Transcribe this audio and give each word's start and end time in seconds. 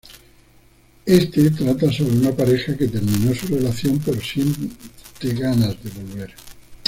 Este 1.05 1.51
trata 1.51 1.91
sobre 1.91 2.13
una 2.17 2.31
pareja 2.31 2.75
que 2.75 2.87
terminó 2.87 3.35
su 3.35 3.49
relación 3.53 3.99
pero 4.03 4.19
siente 4.19 5.39
ganas 5.39 5.75
de 5.83 5.91
volver. 5.91 6.33